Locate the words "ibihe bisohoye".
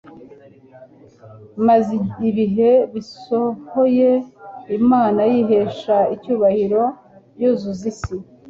2.29-4.09